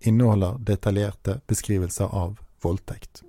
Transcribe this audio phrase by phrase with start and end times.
[0.00, 3.22] inneholder detaljerte beskrivelser av voldtekt.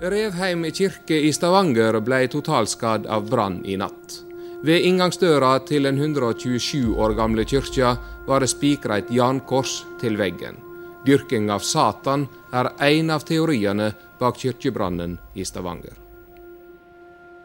[0.00, 4.18] Revheim kirke i Stavanger ble totalskadd av brann i natt.
[4.66, 7.94] Ved inngangsdøra til den 127 år gamle kyrkja
[8.26, 10.60] var det spikra et jernkors til veggen.
[11.06, 15.96] Dyrking av Satan er en av teoriene bak kirkebrannen i Stavanger.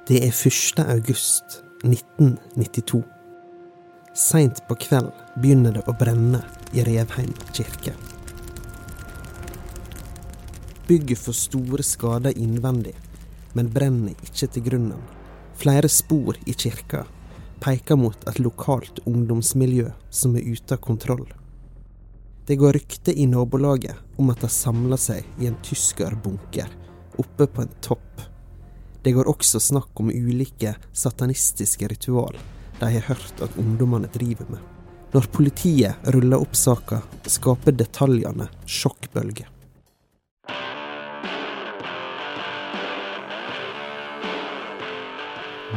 [0.08, 0.82] Det er 1.
[0.92, 3.04] august 1992.
[4.14, 6.42] Seint på kveld begynner det å brenne
[6.76, 7.94] i Revheim kirke.
[10.88, 12.92] Bygget får store skader innvendig,
[13.56, 15.00] men brenner ikke til grunnen.
[15.56, 17.06] Flere spor i kirka
[17.64, 21.28] peker mot et lokalt ungdomsmiljø som er ute av kontroll.
[22.48, 26.68] Det går rykte i nabolaget om at de samler seg i en tyskerbunker
[27.16, 28.26] oppe på en topp.
[29.08, 32.36] Det går også snakk om ulike satanistiske ritual
[32.82, 34.60] de har hørt at ungdommene driver med.
[35.14, 39.50] Når politiet ruller opp saka, skaper detaljene sjokkbølger.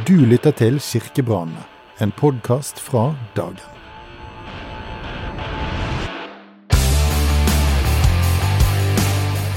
[0.05, 1.61] Du lytter til Kirkebrannene,
[2.01, 3.61] en podkast fra Dagen.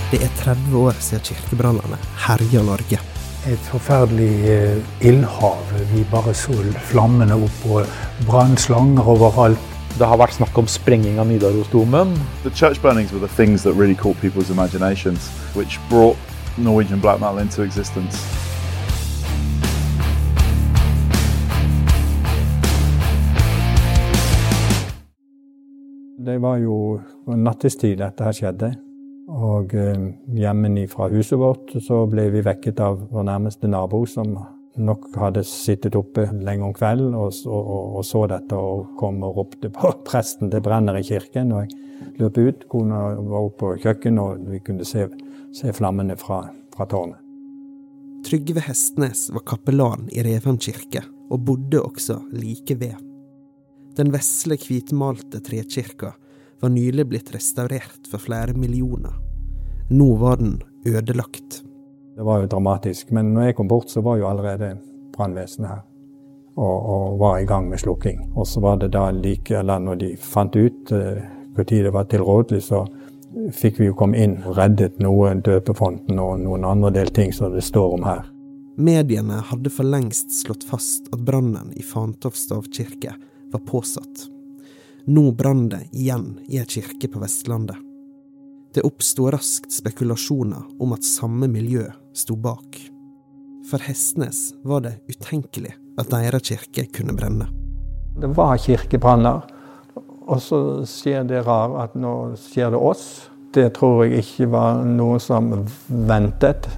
[0.09, 3.18] Det er 30 år siden kirkebrannene herja Norge.
[3.49, 5.57] Et forferdelig eh, ildhav.
[5.95, 6.53] Vi bare så
[6.91, 7.87] flammene opp og
[8.29, 9.63] brannslanger overalt.
[9.97, 12.13] Det har vært snakk om sprenging av Nidarosdomen.
[12.43, 16.19] The church burnings were the things that really caught people's imaginations, which brought
[16.59, 18.21] Norwegian black metal into existence.
[26.27, 28.75] Det var jo på nattestid dette her skjedde.
[29.29, 30.07] Og eh,
[30.41, 34.33] hjemme fra huset vårt så ble vi vekket av vår nærmeste nabo, som
[34.79, 39.41] nok hadde sittet oppe lenge om kvelden og, og, og, så dette og kom og
[39.41, 40.53] ropte på presten.
[40.53, 41.53] Det brenner i kirken.
[41.53, 42.69] Og jeg løp ut.
[42.71, 45.09] Kona var oppe på kjøkkenet, og vi kunne se,
[45.55, 46.45] se flammene fra,
[46.75, 47.25] fra tårnet.
[48.27, 52.97] Trygve Hestnes var kapellan i Revheim kirke, og bodde også like ved.
[53.99, 56.13] Den vesle, hvitmalte trekirka
[56.61, 59.15] var nylig blitt restaurert for flere millioner.
[59.91, 61.63] Nå var den ødelagt.
[62.17, 64.77] Det var jo dramatisk, men når jeg kom bort, så var jo allerede
[65.17, 65.85] brannvesenet her.
[66.59, 68.33] Og, og, var i gang med slukking.
[68.35, 72.09] Og så var det da like, eller når de fant ut når uh, det var
[72.11, 72.83] tilrådelig, så
[73.55, 77.55] fikk vi jo komme inn og reddet noe døpefonten og noen andre del ting som
[77.55, 78.27] det står om her.
[78.79, 83.15] Mediene hadde for lengst slått fast at brannen i Fantoft kirke
[83.53, 84.29] var påsatt.
[85.09, 87.77] Nå brann det igjen i ei kirke på Vestlandet.
[88.75, 92.77] Det oppsto raskt spekulasjoner om at samme miljø sto bak.
[93.71, 97.49] For Hestnes var det utenkelig at deres kirke kunne brenne.
[98.21, 99.49] Det var kirkebranner,
[100.29, 102.15] og så skjer det rare at nå
[102.45, 103.09] skjer det oss.
[103.57, 105.55] Det tror jeg ikke var noe som
[105.89, 106.69] ventet.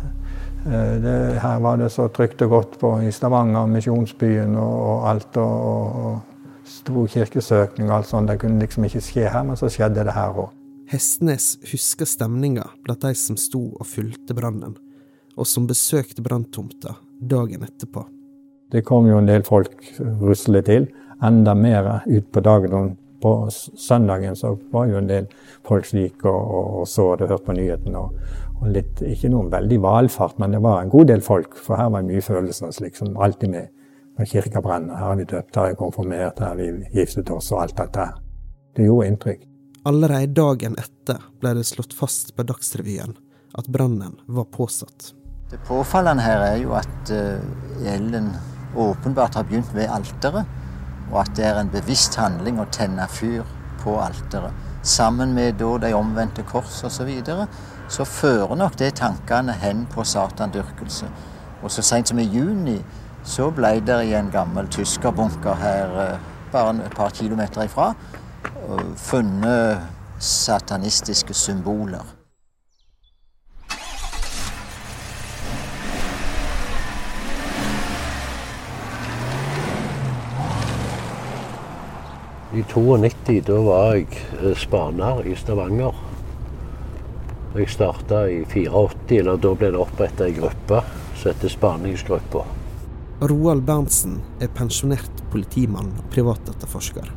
[0.63, 5.43] Det, her var det så trygt og godt på, i Stavanger, misjonsbyen og, og alt.
[5.43, 6.30] og, og
[6.71, 8.31] stor kirkesøkning og alt sånt.
[8.31, 10.51] Det kunne liksom ikke skje her, men så skjedde det her òg.
[10.91, 14.75] Hestnes husker stemninga blant de som sto og fulgte brannen,
[15.39, 18.03] og som besøkte branntomta dagen etterpå.
[18.71, 19.87] Det kom jo en del folk
[20.21, 20.89] ruslende til.
[21.23, 22.97] Enda mer utpå dagen.
[23.21, 25.27] På søndagen så var jo en del
[25.69, 28.01] folk slik og, og, og så det, hørte på nyhetene.
[28.01, 31.59] Og, og litt, ikke noen veldig valfart, men det var en god del folk.
[31.59, 33.69] For her var mye følelser, liksom alltid med
[34.21, 34.97] når kirka brenner.
[34.97, 37.77] Her har vi døpt, her har vi konfirmert, her har vi giftet oss og alt
[37.79, 38.07] dette.
[38.77, 39.47] Det gjorde inntrykk.
[39.89, 43.17] Allerede dagen etter ble det slått fast på Dagsrevyen
[43.57, 45.15] at brannen var påsatt.
[45.51, 47.13] Det påfallende her er jo at
[47.89, 48.29] elden
[48.77, 50.45] åpenbart har begynt ved alteret,
[51.11, 53.49] og at det er en bevisst handling å tenne fyr
[53.81, 54.53] på alteret.
[54.87, 56.93] Sammen med de omvendte kors osv.
[57.01, 57.49] Så, videre,
[57.89, 61.09] så fører nok det tankene hen på satandyrkelse.
[61.65, 62.79] Og så seint som i juni
[63.25, 66.19] så ble det i en gammel tyskerbunker her
[66.53, 67.93] bare et par kilometer ifra
[68.97, 69.81] funnet
[70.19, 72.03] satanistiske symboler.
[82.53, 84.07] I 92 da var jeg
[84.43, 85.95] eh, spaner i Stavanger.
[87.55, 90.83] Jeg starta i 84, eller da ble det oppretta ei gruppe
[91.15, 92.43] som heter Spaningsgruppa.
[93.21, 97.11] Roald Berntsen er pensjonert politimann og privatetterforsker.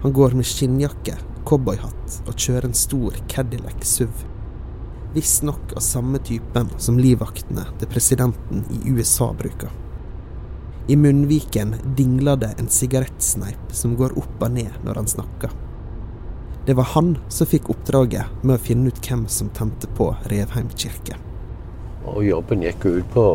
[0.00, 1.12] Han går med skinnjakke,
[1.44, 4.22] cowboyhatt og kjører en stor Cadillac SUV.
[5.12, 9.68] Visstnok av samme typen som livvaktene til presidenten i USA bruker.
[10.88, 15.52] I munnviken dingler det en sigarettsneip som går opp og ned når han snakker.
[16.64, 20.72] Det var han som fikk oppdraget med å finne ut hvem som tente på Revheim
[20.72, 21.20] kirke.
[22.08, 23.26] Og jobben gikk ut på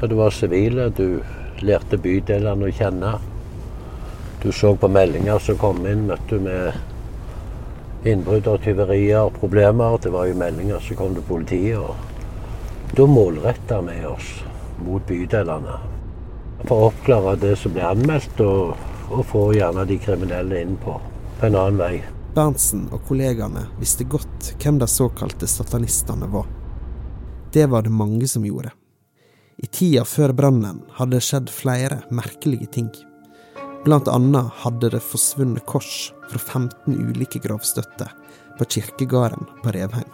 [0.00, 1.20] Ja, du var sivile, du
[1.60, 3.10] lærte bydelene å kjenne.
[4.40, 9.98] Du så på meldinger som kom inn, møtte du med innbrudd og tyverier og problemer.
[10.00, 11.76] Det var jo meldinger som kom til politiet.
[11.76, 14.32] og Da målretta vi oss
[14.80, 15.76] mot bydelene.
[16.64, 18.72] For å oppklare det som ble anmeldt, og,
[19.12, 20.96] og få gjerne de kriminelle inn på,
[21.36, 21.94] på en annen vei.
[22.32, 26.48] Berntsen og kollegaene visste godt hvem de såkalte satanistene var.
[27.52, 28.72] Det var det mange som gjorde.
[29.60, 32.88] I tida før brannen hadde det skjedd flere merkelige ting.
[33.84, 38.14] Blant annet hadde det forsvunnet kors fra 15 ulike gravstøtter
[38.56, 40.08] på kirkegården på Revheim.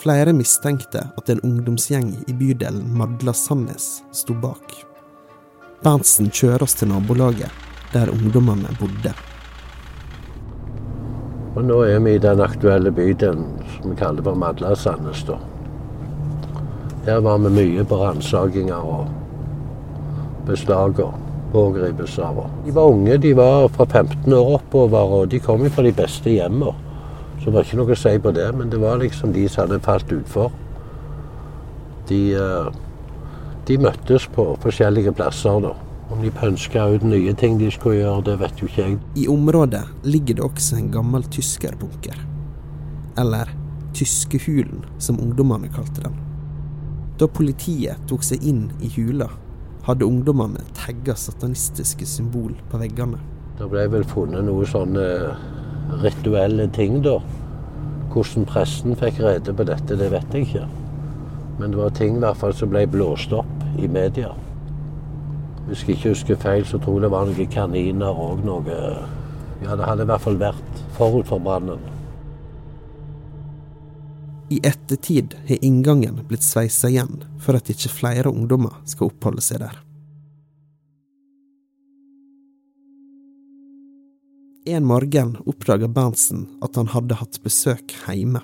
[0.00, 4.78] Flere mistenkte at en ungdomsgjeng i bydelen Madla-Sandnes sto bak.
[5.84, 7.52] Berntsen kjører oss til nabolaget,
[7.92, 9.12] der ungdommene bodde.
[11.52, 15.26] Og nå er vi i den aktuelle bydelen som vi kaller for Madla-Sandnes.
[17.06, 19.08] Her var vi mye på ransakinger og
[20.46, 21.14] beslag og
[21.52, 22.38] pågripelser.
[22.64, 26.30] De var unge, de var fra 15 år oppover, og de kom fra de beste
[26.30, 26.72] hjemmene.
[27.40, 29.66] Så det var ikke noe å si på det, men det var liksom de som
[29.66, 30.52] hadde falt utfor.
[32.08, 32.68] De, eh,
[33.66, 35.60] de møttes på forskjellige plasser.
[35.60, 35.74] da.
[36.12, 38.98] Om de pønska ut nye ting de skulle gjøre, det vet jo ikke jeg.
[39.16, 42.14] I området ligger det også en gammel tyskerbunker.
[43.18, 43.48] Eller
[43.92, 46.31] Tyskehulen, som ungdommene kalte den.
[47.22, 49.28] Da politiet tok seg inn i hula,
[49.86, 53.20] hadde ungdommene tagga satanistiske symbol på veggene.
[53.60, 55.04] Det ble vel funnet noen sånne
[56.02, 57.20] rituelle ting, da.
[58.10, 60.66] Hvordan presten fikk rede på dette, det vet jeg ikke.
[61.60, 64.34] Men det var ting i hvert fall som ble blåst opp i media.
[65.68, 68.82] Hvis jeg ikke husker feil, så tror jeg det var noen kaniner og noe
[69.62, 71.91] Ja, det hadde i hvert fall vært forut for brannen.
[74.52, 79.62] I ettertid har inngangen blitt sveisa igjen for at ikke flere ungdommer skal oppholde seg
[79.62, 79.78] der.
[84.68, 88.42] En morgen oppdaga Berntsen at han hadde hatt besøk hjemme.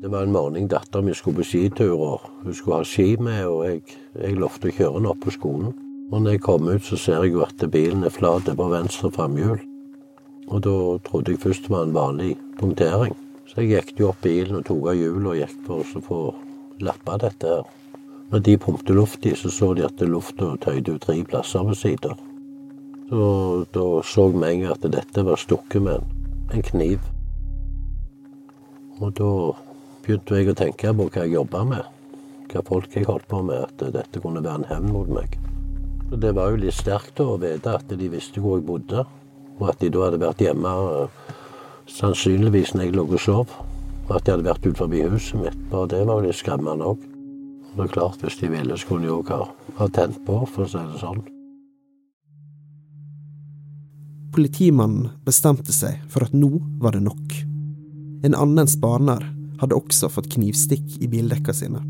[0.00, 3.42] Det var en morgen dattera mi skulle på skitur, og hun skulle ha ski med,
[3.50, 5.76] og jeg, jeg lovte å kjøre henne opp på skolen.
[6.08, 9.12] Og når jeg kom ut, så ser jeg jo at bilen er flat på venstre
[9.12, 9.60] framhjul.
[10.46, 13.16] Og da trodde jeg først det var en vanlig punktering.
[13.46, 16.20] Så jeg gikk jo opp bilen og tok av hjulet og gikk for å få
[16.86, 17.66] lappa dette her.
[18.32, 21.78] Når de pumpet luft i, så så de at lufta tøyde ut tre plasser ved
[21.78, 22.16] sida.
[23.06, 23.26] Så
[23.70, 26.02] da så vi at dette var stukket med
[26.52, 26.98] en kniv.
[28.98, 29.30] Og da
[30.02, 31.92] begynte jeg å tenke på hva jeg jobba med.
[32.50, 33.62] Hva folk jeg holdt på med.
[33.62, 35.38] At dette kunne være en hevn mot meg.
[36.10, 39.06] Og det var jo litt sterkt å vite at de visste hvor jeg bodde.
[39.60, 40.74] Og at de da hadde vært hjemme
[41.90, 43.52] sannsynligvis når jeg lå og sov.
[44.06, 45.62] At de hadde vært ut forbi huset mitt.
[45.72, 47.06] Og det var jo litt skremmende òg.
[47.76, 49.32] Det er klart, hvis de ville, så kunne de òg
[49.76, 51.24] ha tent på, for å si det sånn.
[54.36, 56.50] Politimannen bestemte seg for at nå
[56.80, 57.36] var det nok.
[58.24, 59.24] En annen spaner
[59.60, 61.82] hadde også fått knivstikk i bildekka sine.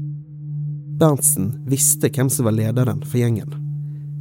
[0.99, 3.51] Berntsen visste hvem som var lederen for gjengen,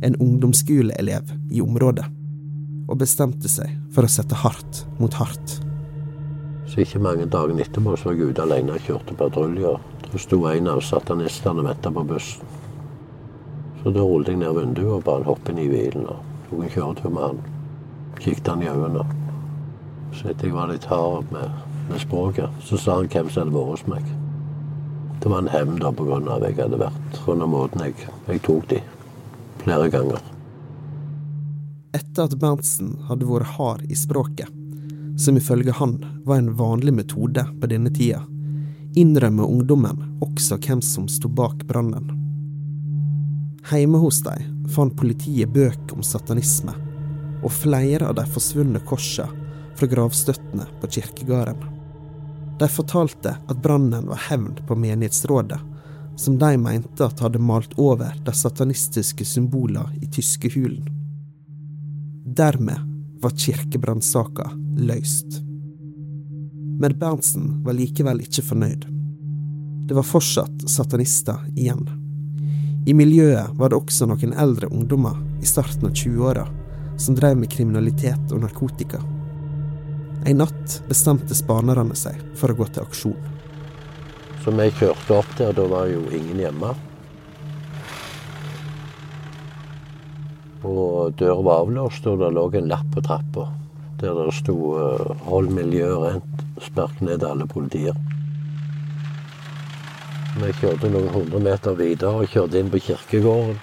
[0.06, 2.06] en ungdomsskoleelev i området,
[2.90, 5.60] og bestemte seg for å sette hardt mot hardt.
[6.66, 9.76] Så ikke mange dagene etterpå så var ute alene og kjørte patrulje.
[10.06, 12.56] Da sto en av satanistene venta på bussen.
[13.84, 16.64] Så da rullet jeg ned vinduet og ba han hoppe inn i bilen og tok
[16.64, 17.46] en kjøretur med han.
[18.18, 19.06] Kikket han i øynene.
[20.16, 21.54] Så etter jeg var litt hard med
[21.90, 22.50] med språket.
[22.62, 24.06] Så sa han hvem som hadde vært hos meg.
[25.22, 26.20] Det var en hevn pga.
[26.36, 27.96] at jeg hadde vært under måten jeg,
[28.28, 28.82] jeg tok de
[29.64, 30.22] flere ganger.
[31.96, 34.50] Etter at Berntsen hadde vært hard i språket,
[35.18, 38.22] som ifølge han var en vanlig metode på denne tida,
[38.96, 42.12] innrømmer ungdommen også hvem som sto bak brannen.
[43.72, 46.74] Hjemme hos dem fant politiet bøker om satanisme,
[47.44, 49.44] og flere av de forsvunne korsene
[49.76, 51.64] fra gravstøttene på kirkegården.
[52.60, 55.60] De fortalte at brannen var hevn på menighetsrådet,
[56.16, 60.88] som de mente at hadde malt over de satanistiske symbolene i tyskehulen.
[62.36, 65.42] Dermed var kirkebrannsaka løst.
[66.80, 68.88] Men Berntsen var likevel ikke fornøyd.
[69.88, 71.86] Det var fortsatt satanister igjen.
[72.86, 76.46] I miljøet var det også noen eldre ungdommer i starten av 20-åra
[76.98, 79.02] som drev med kriminalitet og narkotika.
[80.26, 83.32] En natt bestemte spanerne seg for å gå til aksjon.
[84.44, 86.74] Så vi kjørte opp der, da var jo ingen hjemme.
[90.66, 93.46] Og døra var avlåst, og det lå en lapp på trappa
[94.00, 96.46] der det sto eh, 'Hold miljøet rent.
[96.62, 97.96] Spark ned alle politier'.
[100.36, 103.58] Vi kjørte noen hundre meter videre og kjørte inn på kirkegården.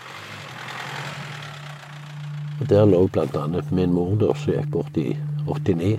[2.60, 3.62] Og Der lå bl.a.
[3.70, 5.16] min mor, da, som gikk bort i
[5.46, 5.98] 89.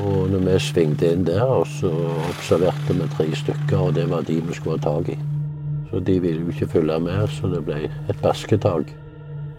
[0.00, 1.92] Og når vi svingte inn der, så
[2.30, 5.29] observerte vi tre stykker, og det var de vi skulle ha tak i.
[5.90, 8.92] Så de ville jo ikke følge med, så det ble et basketak.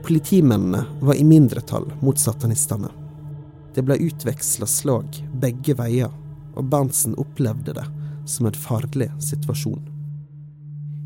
[0.05, 2.89] Politimennene var i mindretall mot satanistene.
[3.75, 6.11] Det ble utveksla slag begge veier,
[6.55, 7.85] og Berntsen opplevde det
[8.27, 9.83] som en farlig situasjon.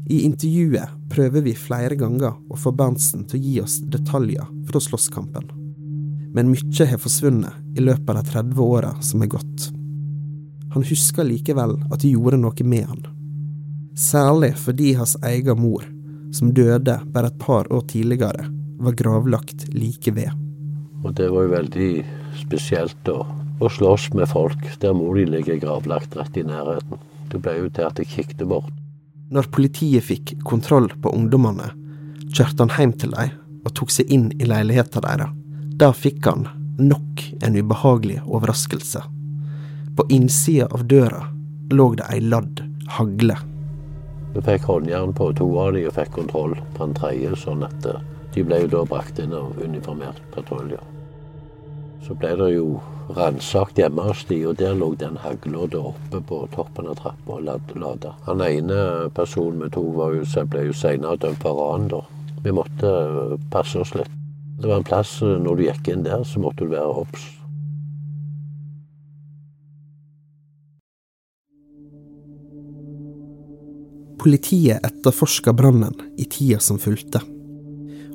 [0.06, 4.82] I intervjuet prøver vi flere ganger å få Berntsen til å gi oss detaljer fra
[4.82, 5.66] slåsskampen
[6.36, 9.70] men mye har forsvunnet i løpet av de 30 åra som er gått.
[10.76, 13.06] Han husker likevel at det gjorde noe med han.
[13.96, 15.86] Særlig fordi hans egen mor,
[16.36, 20.34] som døde bare et par år tidligere, var gravlagt like ved.
[21.06, 21.92] Og det var jo veldig
[22.42, 23.22] spesielt å,
[23.64, 27.00] å slåss med folk der mor de ligger gravlagt rett i nærheten.
[27.32, 28.74] Det ble jo til at jeg kikket bort.
[29.32, 31.72] Når politiet fikk kontroll på ungdommene,
[32.36, 33.32] kjørte han hjem til dem
[33.66, 35.32] og tok seg inn i leiligheten deres.
[35.80, 36.46] Da fikk han
[36.78, 39.02] nok en ubehagelig overraskelse.
[39.96, 41.24] På innsida av døra
[41.72, 42.62] lå det ei ladd
[43.00, 43.40] hagle.
[44.36, 47.86] Vi fikk håndjern på to av dem og fikk kontroll på en tredje, sånn at
[47.88, 48.02] eh,
[48.36, 50.82] de ble da brakt inn av uniformert patrulje.
[52.04, 52.66] Så ble det jo
[53.16, 57.48] ransakt hjemme hos de, og der lå den hagla oppe på toppen av trappa og
[57.80, 58.12] lada.
[58.28, 61.88] Han ene personen vi tok, var jo, ble jo senere dømt for ran.
[62.44, 64.12] Vi måtte eh, passe oss litt.
[64.60, 67.30] Det var en plass eh, når du gikk inn der, så måtte du være obs.
[74.26, 77.20] Politiet etterforska brannen i tida som fulgte.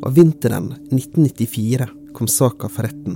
[0.02, 3.14] Og vinteren 1994 kom saka for retten.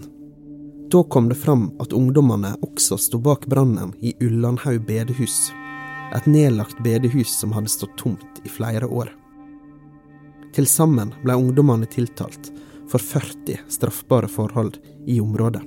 [0.93, 5.51] Da kom det fram at ungdommene også sto bak brannen i Ullandhaug bedehus.
[6.15, 9.11] Et nedlagt bedehus som hadde stått tomt i flere år.
[10.55, 12.53] Til sammen ble ungdommene tiltalt
[12.87, 14.79] for 40 straffbare forhold
[15.11, 15.67] i området.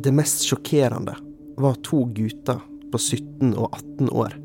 [0.00, 1.20] Det mest sjokkerende
[1.60, 4.40] var to gutter på 17 og 18 år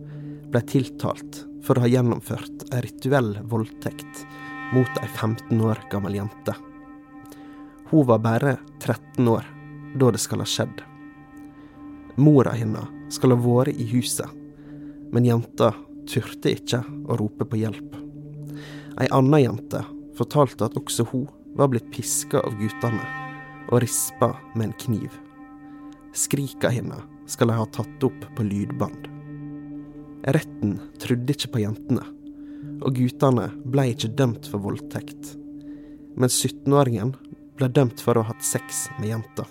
[0.52, 4.24] ble tiltalt for å ha gjennomført ei rituell voldtekt
[4.74, 6.56] mot ei 15 år gammel jente.
[7.90, 9.48] Hun var bare 13 år
[9.96, 10.82] da det skal ha skjedd.
[12.20, 14.28] Mora hennes skal ha vært i huset,
[15.14, 15.72] men jenta
[16.08, 17.96] turte ikke å rope på hjelp.
[18.98, 19.84] Ei anna jente
[20.18, 23.04] fortalte at også hun var blitt piska av guttene
[23.68, 25.12] og rispa med en kniv.
[26.18, 29.17] Skrika hennes skal de ha tatt opp på lydbånd.
[30.28, 32.02] Retten trodde ikke på jentene,
[32.84, 35.30] og guttene ble ikke dømt for voldtekt.
[36.20, 37.14] Men 17-åringen
[37.56, 39.46] ble dømt for å ha hatt sex med jenta.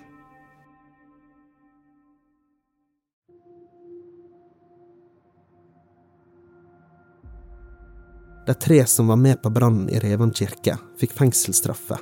[8.47, 11.97] De tre som var med på brannen i Revan kirke, fikk fengselsstraffe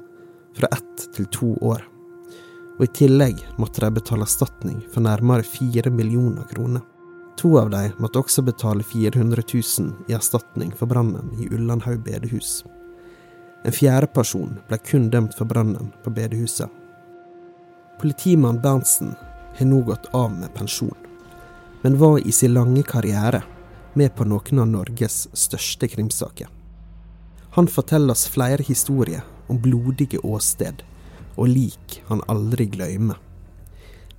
[0.58, 1.86] fra ett til to år.
[2.74, 6.82] Og i tillegg måtte de betale erstatning for nærmere fire millioner kroner.
[7.36, 12.62] To av de måtte også betale 400 000 i erstatning for brannen i Ullandhaug bedehus.
[13.64, 16.68] En fjerde person ble kun dømt for brannen på bedehuset.
[18.00, 19.14] Politimann Berntsen
[19.56, 20.96] har nå gått av med pensjon,
[21.82, 23.42] men var i sin lange karriere
[23.94, 26.48] med på noen av Norges største krimsaker.
[27.54, 30.82] Han forteller oss flere historier om blodige åsted
[31.36, 33.18] og lik han aldri glemmer.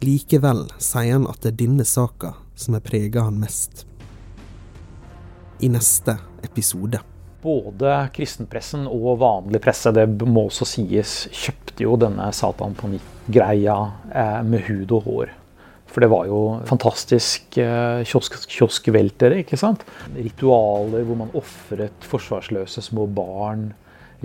[0.03, 3.85] Likevel sier han at det er denne saka som har prega han mest.
[5.63, 6.99] I neste episode.
[7.45, 13.77] Både kristenpressen og vanlig presse, det må også sies, kjøpte jo denne Satan på nytt-greia
[14.11, 15.33] eh, med hud og hår.
[15.85, 19.85] For det var jo fantastisk eh, kiosk, kioskveltere, ikke sant?
[20.11, 23.69] Ritualer hvor man ofret forsvarsløse små barn.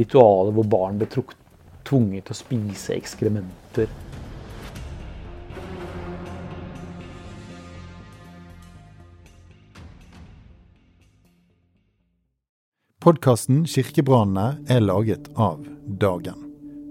[0.00, 3.92] Ritualer hvor barn ble tvunget til å spise ekskrementer.
[13.00, 15.62] Podkasten Kirkebrannene er laget av
[16.02, 16.36] Dagen.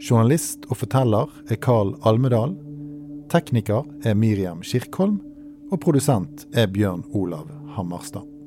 [0.02, 2.56] Journalist og forteller er Carl Almedal.
[3.30, 5.20] Tekniker er Miriam Kirkholm.
[5.70, 8.39] Og produsent er Bjørn Olav Hammerstad.